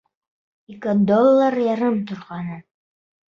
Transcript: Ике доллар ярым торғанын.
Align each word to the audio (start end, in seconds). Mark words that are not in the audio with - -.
Ике 0.75 0.95
доллар 1.09 1.57
ярым 1.67 2.01
торғанын. 2.13 2.65